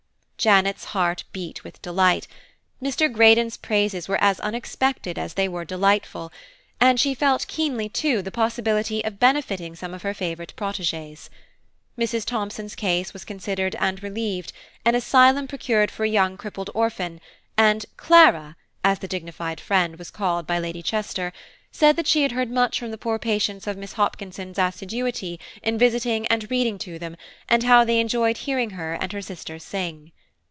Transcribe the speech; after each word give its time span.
Janet's 0.49 0.85
heart 0.85 1.23
beat 1.31 1.63
with 1.63 1.83
delight. 1.83 2.27
Mr. 2.81 3.13
Greydon's 3.13 3.57
praises 3.57 4.07
were 4.07 4.17
as 4.19 4.39
unexpected 4.39 5.19
as 5.19 5.35
they 5.35 5.47
were 5.47 5.63
delightful, 5.63 6.31
and 6.79 6.99
she 6.99 7.13
keenly 7.45 7.85
felt, 7.87 7.93
too, 7.93 8.23
the 8.23 8.31
possibility 8.31 9.05
of 9.05 9.19
benefiting 9.19 9.75
some 9.75 9.93
of 9.93 10.01
her 10.01 10.15
favourite 10.15 10.55
protégées. 10.57 11.29
Mrs. 11.95 12.25
Thomson's 12.25 12.73
case 12.73 13.13
was 13.13 13.23
considered 13.23 13.75
and 13.75 14.01
relieved, 14.01 14.51
an 14.83 14.95
ayslum 14.95 15.47
procured 15.47 15.91
for 15.91 16.05
a 16.05 16.09
young 16.09 16.37
crippled 16.37 16.71
orphan, 16.73 17.21
and 17.55 17.85
"Clara," 17.95 18.55
as 18.83 18.97
the 18.97 19.07
dignified 19.07 19.59
friend 19.61 19.99
was 19.99 20.09
called 20.09 20.47
by 20.47 20.57
Lady 20.57 20.81
Chester, 20.81 21.31
said 21.71 22.07
she 22.07 22.23
had 22.23 22.31
heard 22.31 22.49
much 22.49 22.79
from 22.79 22.89
the 22.89 22.97
poor 22.97 23.19
patients 23.19 23.67
of 23.67 23.77
Miss 23.77 23.93
Hopkinson's 23.93 24.57
assiduity 24.57 25.39
in 25.61 25.77
visiting 25.77 26.25
and 26.29 26.49
reading 26.49 26.79
to 26.79 26.97
them, 26.97 27.15
and 27.47 27.61
how 27.61 27.83
they 27.83 27.99
enjoyed 27.99 28.37
hearing 28.37 28.71
her 28.71 28.95
and 28.95 29.13
her 29.13 29.21
sister 29.21 29.59
sing. 29.59 30.11